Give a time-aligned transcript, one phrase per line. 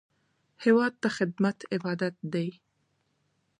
[0.63, 2.49] هېواد ته خدمت عبادت دی